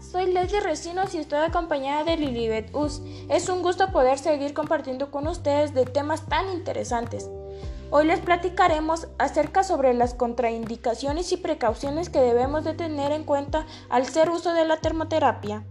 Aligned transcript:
soy 0.00 0.32
Leslie 0.32 0.60
Recinos 0.60 1.14
y 1.14 1.18
estoy 1.18 1.40
acompañada 1.40 2.04
de 2.04 2.16
Lilibet 2.16 2.74
Us. 2.74 3.02
Es 3.28 3.48
un 3.48 3.62
gusto 3.62 3.90
poder 3.92 4.18
seguir 4.18 4.54
compartiendo 4.54 5.10
con 5.10 5.26
ustedes 5.26 5.74
de 5.74 5.84
temas 5.84 6.26
tan 6.28 6.52
interesantes. 6.52 7.28
Hoy 7.90 8.06
les 8.06 8.20
platicaremos 8.20 9.08
acerca 9.18 9.62
sobre 9.62 9.94
las 9.94 10.14
contraindicaciones 10.14 11.30
y 11.32 11.36
precauciones 11.36 12.08
que 12.08 12.20
debemos 12.20 12.64
de 12.64 12.74
tener 12.74 13.12
en 13.12 13.24
cuenta 13.24 13.66
al 13.88 14.06
ser 14.06 14.30
uso 14.30 14.52
de 14.52 14.64
la 14.64 14.78
termoterapia. 14.78 15.64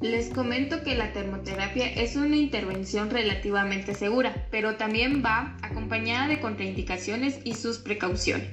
Les 0.00 0.30
comento 0.30 0.82
que 0.82 0.96
la 0.96 1.12
termoterapia 1.12 1.86
es 1.86 2.16
una 2.16 2.36
intervención 2.36 3.10
relativamente 3.10 3.94
segura, 3.94 4.48
pero 4.50 4.76
también 4.76 5.22
va 5.24 5.56
acompañada 5.62 6.26
de 6.26 6.40
contraindicaciones 6.40 7.38
y 7.44 7.54
sus 7.54 7.78
precauciones. 7.78 8.48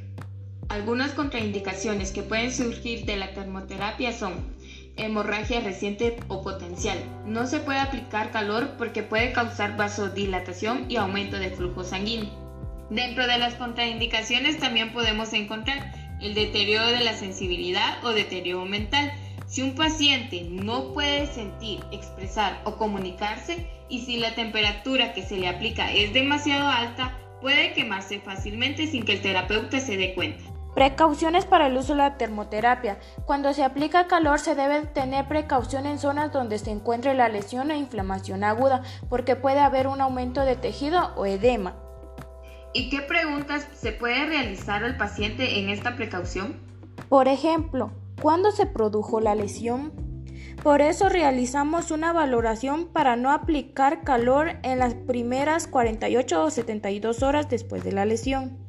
Algunas 0.70 1.14
contraindicaciones 1.14 2.12
que 2.12 2.22
pueden 2.22 2.52
surgir 2.54 3.06
de 3.06 3.18
la 3.18 3.34
termoterapia 3.34 4.14
son 4.14 4.34
hemorragia 5.00 5.62
reciente 5.62 6.18
o 6.28 6.42
potencial. 6.42 6.98
No 7.26 7.48
se 7.48 7.60
puede 7.60 7.80
aplicar 7.80 8.32
calor 8.32 8.76
porque 8.78 9.04
puede 9.04 9.32
causar 9.32 9.78
vasodilatación 9.78 10.86
y 10.90 10.98
aumento 10.98 11.38
de 11.38 11.52
flujo 11.52 11.84
sanguíneo. 11.84 12.30
Dentro 12.90 13.28
de 13.28 13.38
las 13.38 13.56
contraindicaciones 13.56 14.60
también 14.60 14.94
podemos 14.94 15.34
encontrar 15.34 15.94
el 16.22 16.34
deterioro 16.34 16.88
de 16.88 17.04
la 17.04 17.14
sensibilidad 17.14 18.04
o 18.04 18.10
deterioro 18.10 18.66
mental. 18.66 19.12
Si 19.48 19.62
un 19.62 19.76
paciente 19.76 20.46
no 20.50 20.94
puede 20.94 21.28
sentir, 21.28 21.80
expresar 21.92 22.62
o 22.66 22.76
comunicarse 22.78 23.68
y 23.90 24.02
si 24.02 24.18
la 24.18 24.36
temperatura 24.36 25.14
que 25.14 25.24
se 25.24 25.38
le 25.38 25.48
aplica 25.48 25.92
es 25.92 26.14
demasiado 26.14 26.68
alta, 26.68 27.18
puede 27.42 27.74
quemarse 27.74 28.20
fácilmente 28.20 28.88
sin 28.88 29.04
que 29.06 29.14
el 29.14 29.22
terapeuta 29.22 29.80
se 29.80 29.98
dé 29.98 30.14
cuenta. 30.14 30.44
Precauciones 30.74 31.46
para 31.46 31.68
el 31.68 31.78
uso 31.78 31.94
de 31.94 32.00
la 32.00 32.18
termoterapia. 32.18 33.00
Cuando 33.26 33.54
se 33.54 33.64
aplica 33.64 34.08
calor 34.08 34.40
se 34.40 34.56
debe 34.56 34.86
tener 34.86 35.28
precaución 35.28 35.86
en 35.86 36.00
zonas 36.00 36.32
donde 36.32 36.60
se 36.60 36.72
encuentre 36.72 37.14
la 37.16 37.28
lesión 37.28 37.72
o 37.72 37.76
inflamación 37.76 38.44
aguda 38.44 38.84
porque 39.10 39.36
puede 39.36 39.60
haber 39.60 39.88
un 39.88 40.00
aumento 40.02 40.42
de 40.42 40.56
tejido 40.56 41.12
o 41.16 41.26
edema. 41.26 41.76
¿Y 42.72 42.90
qué 42.90 43.02
preguntas 43.02 43.68
se 43.74 43.92
puede 43.92 44.26
realizar 44.28 44.84
al 44.84 44.96
paciente 44.96 45.60
en 45.60 45.70
esta 45.70 45.96
precaución? 45.96 46.60
Por 47.10 47.28
ejemplo, 47.28 47.92
¿cuándo 48.22 48.52
se 48.52 48.68
produjo 48.68 49.20
la 49.20 49.34
lesión? 49.34 49.92
Por 50.62 50.82
eso 50.82 51.10
realizamos 51.10 51.90
una 51.90 52.14
valoración 52.14 52.88
para 52.88 53.16
no 53.16 53.32
aplicar 53.32 54.04
calor 54.04 54.58
en 54.62 54.78
las 54.78 54.94
primeras 54.94 55.68
48 55.68 56.44
o 56.44 56.50
72 56.50 57.24
horas 57.24 57.50
después 57.50 57.84
de 57.84 57.94
la 57.94 58.06
lesión. 58.06 58.69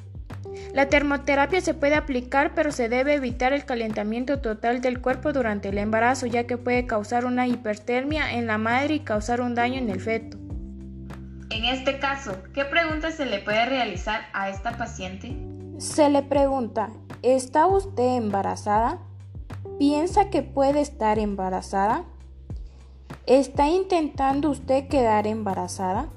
La 0.73 0.87
termoterapia 0.87 1.61
se 1.61 1.73
puede 1.73 1.95
aplicar, 1.95 2.53
pero 2.55 2.71
se 2.71 2.89
debe 2.89 3.15
evitar 3.15 3.53
el 3.53 3.65
calentamiento 3.65 4.39
total 4.39 4.81
del 4.81 5.01
cuerpo 5.01 5.33
durante 5.33 5.69
el 5.69 5.77
embarazo, 5.77 6.27
ya 6.27 6.45
que 6.45 6.57
puede 6.57 6.87
causar 6.87 7.25
una 7.25 7.47
hipertermia 7.47 8.33
en 8.33 8.47
la 8.47 8.57
madre 8.57 8.95
y 8.95 8.99
causar 9.01 9.41
un 9.41 9.55
daño 9.55 9.79
en 9.79 9.89
el 9.89 9.99
feto. 9.99 10.37
En 11.49 11.65
este 11.65 11.99
caso, 11.99 12.37
¿qué 12.53 12.63
preguntas 12.63 13.15
se 13.15 13.25
le 13.25 13.39
puede 13.39 13.65
realizar 13.65 14.21
a 14.33 14.49
esta 14.49 14.77
paciente? 14.77 15.35
Se 15.79 16.09
le 16.09 16.23
pregunta, 16.23 16.89
¿está 17.21 17.67
usted 17.67 18.15
embarazada? 18.15 18.99
¿Piensa 19.77 20.29
que 20.29 20.43
puede 20.43 20.79
estar 20.79 21.19
embarazada? 21.19 22.05
¿Está 23.25 23.67
intentando 23.67 24.49
usted 24.49 24.87
quedar 24.87 25.27
embarazada? 25.27 26.07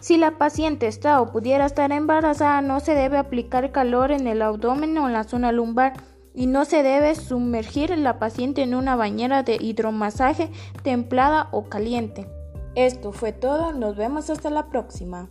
Si 0.00 0.16
la 0.16 0.38
paciente 0.38 0.86
está 0.86 1.20
o 1.20 1.32
pudiera 1.32 1.66
estar 1.66 1.90
embarazada, 1.92 2.60
no 2.60 2.80
se 2.80 2.94
debe 2.94 3.18
aplicar 3.18 3.72
calor 3.72 4.12
en 4.12 4.26
el 4.26 4.42
abdomen 4.42 4.96
o 4.98 5.06
en 5.06 5.12
la 5.12 5.24
zona 5.24 5.52
lumbar 5.52 5.94
y 6.34 6.46
no 6.46 6.64
se 6.64 6.82
debe 6.82 7.14
sumergir 7.14 7.96
la 7.96 8.18
paciente 8.18 8.62
en 8.62 8.74
una 8.74 8.94
bañera 8.94 9.42
de 9.42 9.56
hidromasaje 9.58 10.50
templada 10.82 11.48
o 11.50 11.64
caliente. 11.64 12.28
Esto 12.74 13.12
fue 13.12 13.32
todo, 13.32 13.72
nos 13.72 13.96
vemos 13.96 14.28
hasta 14.28 14.50
la 14.50 14.68
próxima. 14.68 15.30